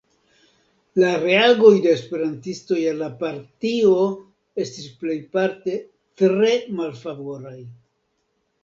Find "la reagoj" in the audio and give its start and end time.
1.01-1.73